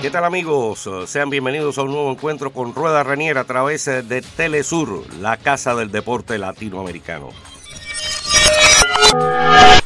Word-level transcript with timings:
¿Qué 0.00 0.10
tal 0.10 0.24
amigos? 0.24 0.88
Sean 1.06 1.28
bienvenidos 1.28 1.76
a 1.76 1.82
un 1.82 1.90
nuevo 1.90 2.10
encuentro 2.10 2.50
con 2.50 2.74
Rueda 2.74 3.02
Raniera 3.02 3.42
a 3.42 3.44
través 3.44 3.84
de 3.84 4.22
Telesur, 4.22 5.04
la 5.20 5.36
casa 5.36 5.74
del 5.74 5.90
deporte 5.90 6.38
latinoamericano. 6.38 7.28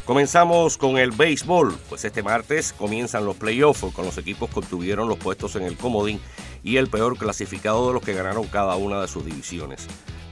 Comenzamos 0.05 0.77
con 0.77 0.97
el 0.97 1.11
béisbol, 1.11 1.77
pues 1.89 2.05
este 2.05 2.23
martes 2.23 2.71
comienzan 2.71 3.25
los 3.25 3.35
playoffs 3.35 3.93
con 3.93 4.05
los 4.05 4.17
equipos 4.17 4.49
que 4.49 4.59
obtuvieron 4.59 5.09
los 5.09 5.17
puestos 5.17 5.57
en 5.57 5.63
el 5.63 5.75
comodín 5.75 6.21
y 6.63 6.77
el 6.77 6.87
peor 6.87 7.17
clasificado 7.17 7.87
de 7.87 7.95
los 7.95 8.03
que 8.03 8.13
ganaron 8.13 8.47
cada 8.47 8.77
una 8.77 9.01
de 9.01 9.09
sus 9.09 9.25
divisiones. 9.25 9.89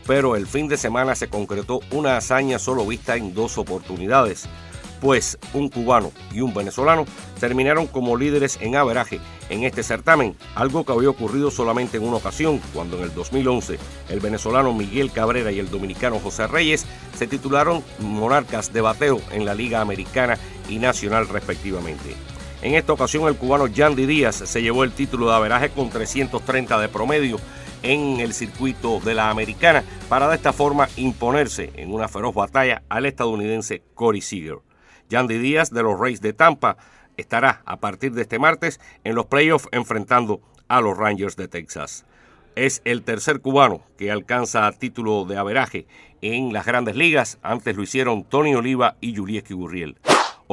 Pero 0.08 0.36
el 0.36 0.48
fin 0.48 0.68
de 0.68 0.78
semana 0.78 1.16
se 1.16 1.30
concretó 1.30 1.80
una 1.92 2.18
hazaña 2.18 2.60
solo 2.60 2.86
vista 2.86 3.16
en 3.16 3.34
dos 3.34 3.58
oportunidades 3.58 4.48
pues 5.02 5.40
un 5.54 5.68
cubano 5.68 6.12
y 6.32 6.42
un 6.42 6.54
venezolano 6.54 7.06
terminaron 7.40 7.88
como 7.88 8.16
líderes 8.16 8.60
en 8.62 8.76
averaje 8.76 9.20
en 9.50 9.64
este 9.64 9.84
certamen, 9.84 10.38
algo 10.56 10.86
que 10.86 10.94
había 10.94 11.10
ocurrido 11.10 11.52
solamente 11.52 11.98
en 11.98 12.04
una 12.04 12.18
ocasión, 12.18 12.62
cuando 12.74 12.98
en 12.98 13.04
el 13.04 13.14
2011 13.14 13.80
el 14.10 14.20
venezolano 14.20 14.74
Miguel 14.74 15.12
Cabrera 15.12 15.52
y 15.52 15.60
el 15.60 15.70
dominicano 15.70 16.20
José 16.20 16.48
Reyes 16.48 16.86
se 17.18 17.28
titularon 17.28 17.84
monarcas 18.00 18.72
de 18.72 18.82
bateo 18.82 19.20
en 19.32 19.44
la 19.44 19.56
Liga 19.56 19.82
Americana 19.82 20.38
y 20.70 20.78
Nacional 20.78 21.28
respectivamente. 21.28 22.16
En 22.62 22.76
esta 22.76 22.94
ocasión 22.94 23.28
el 23.28 23.36
cubano 23.36 23.66
Yandy 23.66 24.06
Díaz 24.06 24.36
se 24.36 24.62
llevó 24.62 24.84
el 24.84 24.92
título 24.92 25.30
de 25.30 25.36
averaje 25.36 25.70
con 25.72 25.90
330 25.90 26.80
de 26.80 26.90
promedio 26.90 27.40
en 27.84 28.20
el 28.20 28.34
circuito 28.34 29.00
de 29.00 29.14
la 29.14 29.30
americana 29.30 29.84
para 30.10 30.28
de 30.28 30.36
esta 30.36 30.54
forma 30.54 30.88
imponerse 30.98 31.72
en 31.76 31.94
una 31.94 32.08
feroz 32.08 32.36
batalla 32.36 32.84
al 32.90 33.06
estadounidense 33.06 33.82
Corey 33.96 34.22
Seager. 34.22 34.60
Yandy 35.10 35.38
Díaz 35.38 35.72
de 35.72 35.84
los 35.84 36.00
Rays 36.00 36.22
de 36.22 36.34
Tampa 36.34 36.78
estará 37.18 37.62
a 37.66 37.78
partir 37.78 38.14
de 38.14 38.24
este 38.24 38.40
martes 38.40 38.80
en 39.04 39.16
los 39.16 39.26
playoffs 39.26 39.68
enfrentando 39.72 40.42
a 40.68 40.82
los 40.82 40.98
Rangers 40.98 41.36
de 41.36 41.48
Texas. 41.48 42.06
Es 42.56 42.82
el 42.86 43.04
tercer 43.04 43.40
cubano 43.42 43.82
que 43.98 44.12
alcanza 44.12 44.72
título 44.74 45.26
de 45.26 45.38
averaje 45.38 45.88
en 46.22 46.54
las 46.54 46.66
grandes 46.66 46.96
ligas. 46.96 47.40
Antes 47.42 47.76
lo 47.76 47.84
hicieron 47.84 48.24
Tony 48.24 48.56
Oliva 48.56 48.96
y 49.00 49.16
Julieski 49.16 49.54
Gurriel. 49.54 49.98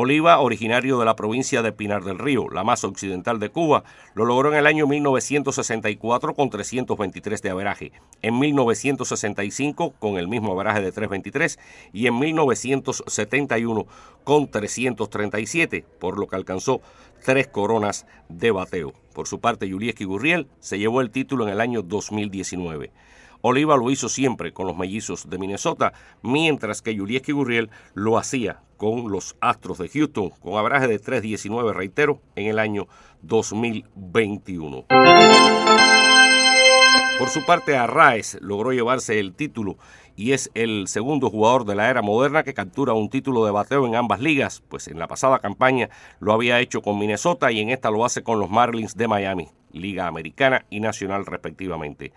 Oliva, 0.00 0.38
originario 0.38 0.96
de 1.00 1.04
la 1.04 1.16
provincia 1.16 1.60
de 1.60 1.72
Pinar 1.72 2.04
del 2.04 2.20
Río, 2.20 2.48
la 2.50 2.62
más 2.62 2.84
occidental 2.84 3.40
de 3.40 3.48
Cuba, 3.48 3.82
lo 4.14 4.26
logró 4.26 4.52
en 4.52 4.58
el 4.60 4.68
año 4.68 4.86
1964 4.86 6.34
con 6.34 6.50
323 6.50 7.42
de 7.42 7.50
averaje, 7.50 7.90
en 8.22 8.38
1965 8.38 9.94
con 9.98 10.16
el 10.16 10.28
mismo 10.28 10.52
averaje 10.52 10.82
de 10.82 10.92
323 10.92 11.58
y 11.92 12.06
en 12.06 12.16
1971 12.16 13.86
con 14.22 14.48
337, 14.48 15.84
por 15.98 16.16
lo 16.16 16.28
que 16.28 16.36
alcanzó 16.36 16.80
tres 17.24 17.48
coronas 17.48 18.06
de 18.28 18.52
bateo. 18.52 18.92
Por 19.14 19.26
su 19.26 19.40
parte, 19.40 19.68
Julieski 19.68 20.04
Gurriel 20.04 20.46
se 20.60 20.78
llevó 20.78 21.00
el 21.00 21.10
título 21.10 21.42
en 21.42 21.50
el 21.50 21.60
año 21.60 21.82
2019. 21.82 22.92
Oliva 23.40 23.76
lo 23.76 23.90
hizo 23.90 24.08
siempre 24.08 24.52
con 24.52 24.66
los 24.66 24.76
mellizos 24.76 25.30
de 25.30 25.38
Minnesota, 25.38 25.92
mientras 26.22 26.82
que 26.82 26.96
Julieski 26.96 27.32
Gurriel 27.32 27.70
lo 27.94 28.18
hacía 28.18 28.62
con 28.76 29.10
los 29.10 29.36
Astros 29.40 29.78
de 29.78 29.88
Houston, 29.88 30.30
con 30.30 30.56
abraje 30.56 30.86
de 30.88 31.00
3.19, 31.00 31.72
reitero, 31.72 32.20
en 32.36 32.46
el 32.46 32.58
año 32.58 32.88
2021. 33.22 34.86
Por 37.18 37.28
su 37.30 37.44
parte, 37.44 37.76
Arraez 37.76 38.38
logró 38.40 38.72
llevarse 38.72 39.18
el 39.18 39.34
título 39.34 39.76
y 40.14 40.32
es 40.32 40.50
el 40.54 40.86
segundo 40.86 41.30
jugador 41.30 41.64
de 41.64 41.74
la 41.74 41.90
era 41.90 42.00
moderna 42.00 42.44
que 42.44 42.54
captura 42.54 42.92
un 42.92 43.10
título 43.10 43.44
de 43.44 43.50
bateo 43.50 43.86
en 43.86 43.96
ambas 43.96 44.20
ligas, 44.20 44.62
pues 44.68 44.86
en 44.86 45.00
la 45.00 45.08
pasada 45.08 45.40
campaña 45.40 45.90
lo 46.20 46.32
había 46.32 46.60
hecho 46.60 46.80
con 46.80 46.98
Minnesota 46.98 47.50
y 47.50 47.60
en 47.60 47.70
esta 47.70 47.90
lo 47.90 48.04
hace 48.04 48.22
con 48.22 48.38
los 48.38 48.50
Marlins 48.50 48.96
de 48.96 49.08
Miami, 49.08 49.48
Liga 49.72 50.06
Americana 50.06 50.64
y 50.70 50.78
Nacional 50.78 51.26
respectivamente. 51.26 52.12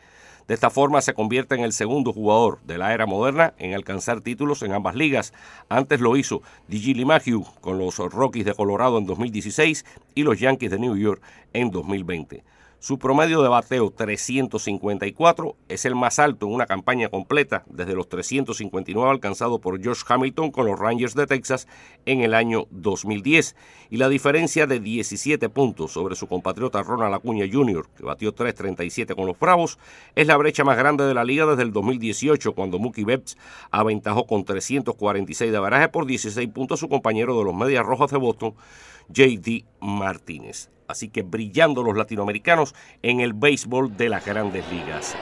De 0.47 0.53
esta 0.53 0.69
forma 0.69 1.01
se 1.01 1.13
convierte 1.13 1.55
en 1.55 1.61
el 1.61 1.73
segundo 1.73 2.13
jugador 2.13 2.59
de 2.63 2.77
la 2.77 2.93
era 2.93 3.05
moderna 3.05 3.53
en 3.57 3.73
alcanzar 3.73 4.21
títulos 4.21 4.63
en 4.63 4.73
ambas 4.73 4.95
ligas. 4.95 5.33
Antes 5.69 5.99
lo 6.01 6.17
hizo 6.17 6.41
DJ 6.67 6.95
LeMahieu 6.95 7.45
con 7.61 7.77
los 7.77 7.97
Rockies 7.97 8.45
de 8.45 8.53
Colorado 8.53 8.97
en 8.97 9.05
2016 9.05 9.85
y 10.15 10.23
los 10.23 10.39
Yankees 10.39 10.71
de 10.71 10.79
New 10.79 10.97
York 10.97 11.21
en 11.53 11.71
2020. 11.71 12.43
Su 12.83 12.97
promedio 12.97 13.43
de 13.43 13.47
bateo 13.47 13.91
354 13.91 15.55
es 15.69 15.85
el 15.85 15.93
más 15.93 16.17
alto 16.17 16.47
en 16.47 16.53
una 16.53 16.65
campaña 16.65 17.09
completa 17.09 17.63
desde 17.67 17.93
los 17.93 18.09
359 18.09 19.07
alcanzado 19.07 19.61
por 19.61 19.79
George 19.79 20.01
Hamilton 20.07 20.49
con 20.49 20.65
los 20.65 20.79
Rangers 20.79 21.13
de 21.13 21.27
Texas 21.27 21.67
en 22.07 22.21
el 22.21 22.33
año 22.33 22.65
2010 22.71 23.55
y 23.91 23.97
la 23.97 24.09
diferencia 24.09 24.65
de 24.65 24.79
17 24.79 25.47
puntos 25.49 25.91
sobre 25.91 26.15
su 26.15 26.25
compatriota 26.25 26.81
Ronald 26.81 27.13
Acuña 27.13 27.45
Jr., 27.47 27.87
que 27.95 28.03
batió 28.03 28.33
337 28.33 29.13
con 29.13 29.27
los 29.27 29.37
Bravos, 29.37 29.77
es 30.15 30.25
la 30.25 30.37
brecha 30.37 30.63
más 30.63 30.75
grande 30.75 31.03
de 31.03 31.13
la 31.13 31.23
liga 31.23 31.45
desde 31.45 31.61
el 31.61 31.73
2018 31.73 32.55
cuando 32.55 32.79
Mookie 32.79 33.03
Betts 33.03 33.37
aventajó 33.69 34.25
con 34.25 34.43
346 34.43 35.51
de 35.51 35.59
baraje 35.59 35.89
por 35.89 36.07
16 36.07 36.49
puntos 36.49 36.79
a 36.79 36.81
su 36.81 36.89
compañero 36.89 37.37
de 37.37 37.43
los 37.43 37.53
Medias 37.53 37.85
Rojas 37.85 38.09
de 38.09 38.17
Boston, 38.17 38.55
J.D. 39.15 39.65
Martínez 39.81 40.71
así 40.91 41.09
que 41.09 41.23
brillando 41.23 41.83
los 41.83 41.97
latinoamericanos 41.97 42.75
en 43.01 43.19
el 43.19 43.33
béisbol 43.33 43.97
de 43.97 44.09
las 44.09 44.25
grandes 44.25 44.69
ligas. 44.71 45.15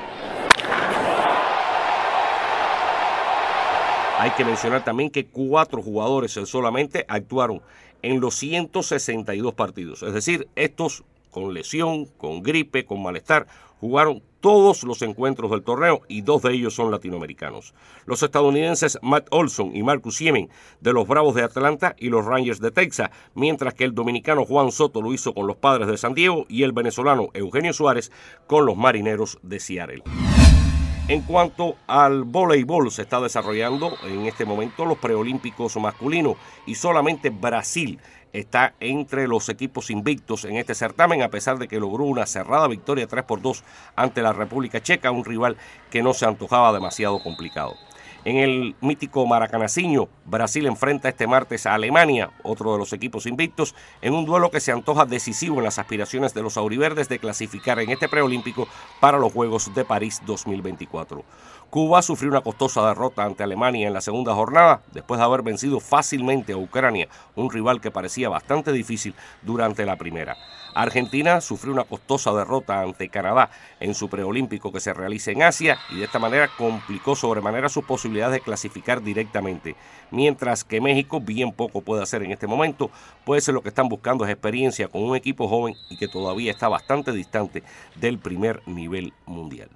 Hay 4.20 4.32
que 4.32 4.44
mencionar 4.44 4.84
también 4.84 5.10
que 5.10 5.28
cuatro 5.28 5.82
jugadores 5.82 6.34
solamente 6.34 7.06
actuaron 7.08 7.62
en 8.02 8.20
los 8.20 8.36
162 8.36 9.54
partidos. 9.54 10.04
Es 10.04 10.14
decir, 10.14 10.50
estos 10.56 11.04
con 11.32 11.54
lesión, 11.54 12.06
con 12.06 12.44
gripe, 12.44 12.86
con 12.86 13.02
malestar, 13.02 13.48
jugaron 13.80 14.22
todos 14.40 14.84
los 14.84 15.02
encuentros 15.02 15.52
del 15.52 15.64
torneo 15.64 16.02
y 16.08 16.22
dos 16.22 16.42
de 16.44 16.54
ellos 16.54 16.74
son 16.74 16.92
latinoamericanos. 16.92 17.74
Los 18.06 18.24
estadounidenses 18.24 18.98
Matt 19.02 19.28
Olson 19.32 19.76
y 19.76 19.84
Marcus 19.84 20.18
Siemen 20.18 20.50
de 20.80 20.94
los 20.94 21.08
Bravos 21.08 21.36
de 21.36 21.44
Atlanta 21.44 21.96
y 21.98 22.10
los 22.10 22.26
Rangers 22.26 22.62
de 22.62 22.72
Texas, 22.72 23.10
mientras 23.36 23.74
que 23.74 23.84
el 23.84 23.94
dominicano 23.94 24.46
Juan 24.46 24.72
Soto 24.72 25.02
lo 25.02 25.14
hizo 25.14 25.34
con 25.34 25.48
los 25.48 25.58
Padres 25.58 25.88
de 25.88 25.98
San 25.98 26.14
Diego 26.14 26.46
y 26.48 26.64
el 26.64 26.72
venezolano 26.72 27.30
Eugenio 27.34 27.74
Suárez 27.74 28.12
con 28.48 28.66
los 28.66 28.78
Marineros 28.78 29.40
de 29.42 29.60
Seattle. 29.60 30.04
En 31.10 31.24
cuanto 31.24 31.76
al 31.88 32.24
voleibol, 32.24 32.92
se 32.92 33.02
está 33.02 33.20
desarrollando 33.20 33.98
en 34.04 34.28
este 34.28 34.46
momento 34.46 34.86
los 34.86 35.00
preolímpicos 35.00 35.76
masculinos 35.78 36.36
y 36.68 36.76
solamente 36.76 37.32
Brasil 37.32 38.00
está 38.32 38.76
entre 38.80 39.28
los 39.28 39.50
equipos 39.50 39.90
invictos 39.90 40.46
en 40.46 40.58
este 40.58 40.76
certamen, 40.76 41.24
a 41.24 41.30
pesar 41.30 41.58
de 41.58 41.68
que 41.68 41.80
logró 41.80 42.04
una 42.04 42.28
cerrada 42.28 42.68
victoria 42.68 43.08
3 43.08 43.24
por 43.24 43.42
2 43.42 43.64
ante 43.96 44.22
la 44.22 44.34
República 44.34 44.84
Checa, 44.84 45.10
un 45.10 45.26
rival 45.26 45.58
que 45.90 46.04
no 46.04 46.14
se 46.14 46.28
antojaba 46.28 46.72
demasiado 46.74 47.18
complicado. 47.24 47.74
En 48.26 48.36
el 48.36 48.76
mítico 48.82 49.26
Maracanaciño, 49.26 50.10
Brasil 50.26 50.66
enfrenta 50.66 51.08
este 51.08 51.26
martes 51.26 51.66
a 51.66 51.74
Alemania, 51.74 52.32
otro 52.44 52.74
de 52.74 52.78
los 52.78 52.92
equipos 52.92 53.26
invictos, 53.26 53.76
en 54.02 54.14
un 54.14 54.26
duelo 54.26 54.52
que 54.52 54.60
se 54.60 54.74
antoja 54.74 55.06
decisivo 55.06 55.60
en 55.60 55.64
las 55.64 55.80
aspiraciones 55.80 56.34
de 56.34 56.42
los 56.42 56.58
auriverdes 56.58 57.08
de 57.08 57.20
clasificar 57.20 57.80
en 57.80 57.92
este 57.92 58.10
preolímpico 58.10 58.68
para 59.00 59.18
los 59.18 59.32
Juegos 59.32 59.74
de 59.74 59.86
París 59.86 60.22
2024. 60.26 61.24
Cuba 61.70 62.02
sufrió 62.02 62.32
una 62.32 62.42
costosa 62.42 62.88
derrota 62.88 63.24
ante 63.24 63.44
Alemania 63.44 63.88
en 63.88 63.94
la 63.94 64.02
segunda 64.02 64.34
jornada, 64.34 64.82
después 64.92 65.20
de 65.20 65.26
haber 65.26 65.44
vencido 65.44 65.80
fácilmente 65.80 66.54
a 66.54 66.58
Ucrania, 66.58 67.08
un 67.36 67.52
rival 67.52 67.80
que 67.80 67.92
parecía 67.92 68.28
bastante 68.28 68.72
difícil 68.72 69.14
durante 69.44 69.86
la 69.86 69.96
primera. 69.96 70.36
Argentina 70.74 71.42
sufrió 71.42 71.72
una 71.72 71.84
costosa 71.84 72.34
derrota 72.34 72.82
ante 72.82 73.10
Canadá 73.10 73.52
en 73.80 73.94
su 73.94 74.10
preolímpico 74.10 74.72
que 74.72 74.80
se 74.80 74.96
realiza 74.96 75.30
en 75.30 75.44
Asia 75.44 75.78
y 75.92 76.00
de 76.00 76.06
esta 76.06 76.18
manera 76.18 76.50
complicó 76.58 77.16
sobremanera 77.16 77.70
sus 77.70 77.86
posibilidades 77.86 78.34
de 78.34 78.42
clasificar 78.42 79.04
directamente, 79.04 79.76
mientras 80.10 80.64
que 80.64 80.82
México 80.82 81.22
bien 81.22 81.52
poco 81.52 81.82
puede 81.82 82.02
hacer 82.02 82.24
en 82.24 82.32
este 82.32 82.48
momento, 82.48 82.90
pues 83.26 83.48
lo 83.48 83.62
que 83.62 83.70
están 83.70 83.90
buscando 83.90 84.26
es 84.26 84.32
experiencia 84.32 84.88
con 84.88 85.04
un 85.04 85.16
equipo 85.16 85.48
joven 85.48 85.76
y 85.92 85.98
que 85.98 86.08
todavía 86.08 86.52
está 86.52 86.68
bastante 86.68 87.12
distante 87.12 87.62
del 87.96 88.18
primer 88.18 88.64
nivel 88.66 89.14
mundial. 89.28 89.70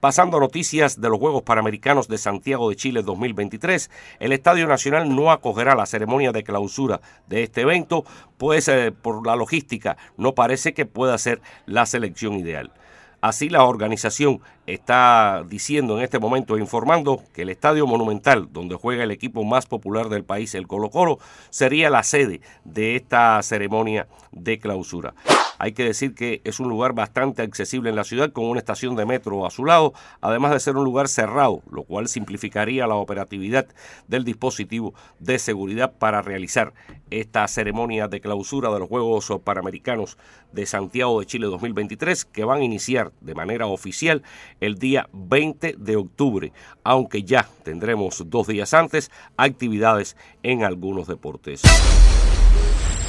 Pasando 0.00 0.38
a 0.38 0.40
noticias 0.40 0.98
de 0.98 1.10
los 1.10 1.18
Juegos 1.18 1.42
Panamericanos 1.42 2.08
de 2.08 2.16
Santiago 2.16 2.70
de 2.70 2.76
Chile 2.76 3.02
2023, 3.02 3.90
el 4.18 4.32
Estadio 4.32 4.66
Nacional 4.66 5.14
no 5.14 5.30
acogerá 5.30 5.74
la 5.74 5.84
ceremonia 5.84 6.32
de 6.32 6.42
clausura 6.42 7.02
de 7.26 7.42
este 7.42 7.60
evento, 7.60 8.06
pues 8.38 8.66
eh, 8.68 8.92
por 8.92 9.26
la 9.26 9.36
logística 9.36 9.98
no 10.16 10.34
parece 10.34 10.72
que 10.72 10.86
pueda 10.86 11.18
ser 11.18 11.42
la 11.66 11.84
selección 11.84 12.32
ideal. 12.36 12.72
Así 13.20 13.50
la 13.50 13.64
organización 13.64 14.40
está 14.66 15.44
diciendo 15.46 15.98
en 15.98 16.04
este 16.04 16.18
momento, 16.18 16.56
informando 16.56 17.22
que 17.34 17.42
el 17.42 17.50
Estadio 17.50 17.86
Monumental, 17.86 18.48
donde 18.50 18.76
juega 18.76 19.04
el 19.04 19.10
equipo 19.10 19.44
más 19.44 19.66
popular 19.66 20.08
del 20.08 20.24
país, 20.24 20.54
el 20.54 20.66
Colo 20.66 20.88
Colo, 20.88 21.18
sería 21.50 21.90
la 21.90 22.04
sede 22.04 22.40
de 22.64 22.96
esta 22.96 23.42
ceremonia 23.42 24.08
de 24.32 24.58
clausura. 24.58 25.12
Hay 25.60 25.72
que 25.72 25.84
decir 25.84 26.14
que 26.14 26.40
es 26.44 26.58
un 26.58 26.70
lugar 26.70 26.94
bastante 26.94 27.42
accesible 27.42 27.90
en 27.90 27.96
la 27.96 28.04
ciudad 28.04 28.32
con 28.32 28.46
una 28.46 28.58
estación 28.58 28.96
de 28.96 29.04
metro 29.04 29.44
a 29.44 29.50
su 29.50 29.66
lado, 29.66 29.92
además 30.22 30.52
de 30.52 30.60
ser 30.60 30.78
un 30.78 30.84
lugar 30.84 31.06
cerrado, 31.06 31.60
lo 31.70 31.82
cual 31.82 32.08
simplificaría 32.08 32.86
la 32.86 32.94
operatividad 32.94 33.66
del 34.08 34.24
dispositivo 34.24 34.94
de 35.18 35.38
seguridad 35.38 35.92
para 35.98 36.22
realizar 36.22 36.72
esta 37.10 37.46
ceremonia 37.46 38.08
de 38.08 38.22
clausura 38.22 38.70
de 38.70 38.78
los 38.78 38.88
Juegos 38.88 39.30
Panamericanos 39.44 40.16
de 40.50 40.64
Santiago 40.64 41.20
de 41.20 41.26
Chile 41.26 41.46
2023 41.48 42.24
que 42.24 42.44
van 42.44 42.62
a 42.62 42.64
iniciar 42.64 43.12
de 43.20 43.34
manera 43.34 43.66
oficial 43.66 44.22
el 44.60 44.76
día 44.76 45.10
20 45.12 45.74
de 45.76 45.96
octubre, 45.96 46.54
aunque 46.84 47.22
ya 47.22 47.46
tendremos 47.64 48.22
dos 48.30 48.46
días 48.46 48.72
antes 48.72 49.10
actividades 49.36 50.16
en 50.42 50.64
algunos 50.64 51.06
deportes 51.06 51.60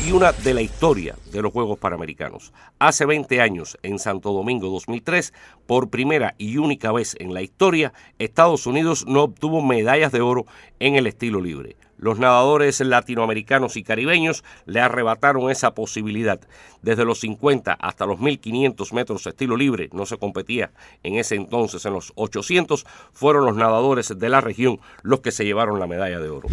y 0.08 0.12
una 0.12 0.32
de 0.32 0.54
la 0.54 0.62
historia 0.62 1.16
de 1.32 1.42
los 1.42 1.52
Juegos 1.52 1.78
Panamericanos. 1.78 2.54
Hace 2.80 3.06
20 3.06 3.40
años, 3.40 3.78
en 3.84 4.00
Santo 4.00 4.34
Domingo 4.34 4.70
2003, 4.70 5.34
por 5.68 5.90
primera 5.90 6.34
y 6.38 6.58
única 6.58 6.92
vez 6.92 7.16
en 7.20 7.34
la 7.34 7.42
historia, 7.42 7.94
Estados 8.18 8.66
Unidos 8.66 9.06
no 9.08 9.24
obtuvo 9.24 9.62
medallas 9.62 10.12
de 10.12 10.22
oro 10.22 10.46
en 10.80 10.96
el 10.96 11.06
estilo 11.06 11.40
libre. 11.40 11.76
Los 11.98 12.18
nadadores 12.18 12.80
latinoamericanos 12.80 13.78
y 13.78 13.84
caribeños 13.84 14.44
le 14.66 14.80
arrebataron 14.80 15.52
esa 15.52 15.76
posibilidad. 15.76 16.40
Desde 16.82 17.06
los 17.06 17.20
50 17.20 17.74
hasta 17.74 18.08
los 18.08 18.20
1500 18.20 18.94
metros 18.94 19.28
estilo 19.28 19.56
libre, 19.56 19.90
no 19.94 20.08
se 20.08 20.18
competía 20.18 20.72
en 21.04 21.16
ese 21.16 21.36
entonces, 21.36 21.86
en 21.86 21.94
los 21.94 22.12
800, 22.16 22.88
fueron 23.14 23.46
los 23.46 23.56
nadadores 23.56 24.18
de 24.18 24.30
la 24.30 24.42
región 24.42 24.80
los 25.04 25.20
que 25.20 25.32
se 25.32 25.46
llevaron 25.46 25.80
la 25.80 25.86
medalla 25.86 26.20
de 26.20 26.30
oro. 26.30 26.48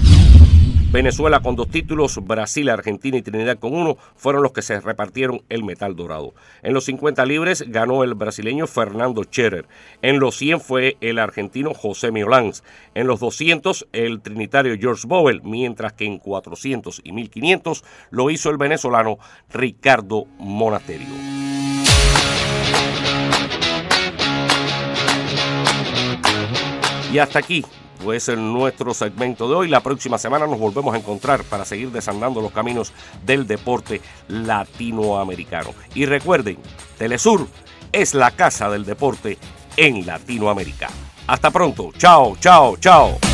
Venezuela 0.90 1.40
con 1.40 1.54
dos 1.54 1.68
títulos, 1.68 2.18
Brasil, 2.24 2.70
Argentina 2.70 3.18
y 3.18 3.22
Trinidad 3.22 3.58
con 3.58 3.74
uno 3.74 3.98
fueron 4.16 4.42
los 4.42 4.52
que 4.52 4.62
se 4.62 4.80
repartieron 4.80 5.42
el 5.50 5.62
metal 5.62 5.94
dorado. 5.94 6.32
En 6.62 6.72
los 6.72 6.86
50 6.86 7.26
libres 7.26 7.62
ganó 7.68 8.04
el 8.04 8.14
brasileño 8.14 8.66
Fernando 8.66 9.22
Scherer. 9.22 9.68
En 10.00 10.18
los 10.18 10.36
100 10.38 10.62
fue 10.62 10.96
el 11.02 11.18
argentino 11.18 11.74
José 11.74 12.10
Miolans. 12.10 12.64
En 12.94 13.06
los 13.06 13.20
200 13.20 13.86
el 13.92 14.22
trinitario 14.22 14.78
George 14.80 15.06
Bowell, 15.06 15.42
mientras 15.42 15.92
que 15.92 16.06
en 16.06 16.16
400 16.16 17.02
y 17.04 17.12
1500 17.12 17.84
lo 18.08 18.30
hizo 18.30 18.48
el 18.48 18.56
venezolano 18.56 19.18
Ricardo 19.52 20.24
Monasterio. 20.38 21.06
Y 27.12 27.18
hasta 27.18 27.40
aquí 27.40 27.62
pues 28.02 28.28
en 28.28 28.52
nuestro 28.52 28.94
segmento 28.94 29.48
de 29.48 29.54
hoy. 29.54 29.68
La 29.68 29.82
próxima 29.82 30.18
semana 30.18 30.46
nos 30.46 30.58
volvemos 30.58 30.94
a 30.94 30.98
encontrar 30.98 31.42
para 31.44 31.64
seguir 31.64 31.90
desandando 31.90 32.40
los 32.40 32.52
caminos 32.52 32.92
del 33.24 33.46
deporte 33.46 34.00
latinoamericano. 34.28 35.70
Y 35.94 36.06
recuerden, 36.06 36.58
Telesur 36.96 37.46
es 37.92 38.14
la 38.14 38.30
casa 38.30 38.70
del 38.70 38.84
deporte 38.84 39.38
en 39.76 40.06
Latinoamérica. 40.06 40.88
Hasta 41.26 41.50
pronto. 41.50 41.92
Chao, 41.98 42.36
chao, 42.40 42.76
chao. 42.78 43.27